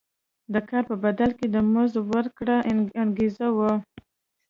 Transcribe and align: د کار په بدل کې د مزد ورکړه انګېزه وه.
د 0.53 0.55
کار 0.69 0.83
په 0.89 0.95
بدل 1.03 1.29
کې 1.39 1.47
د 1.55 1.57
مزد 1.73 1.95
ورکړه 2.13 2.55
انګېزه 3.01 3.47
وه. 3.57 3.73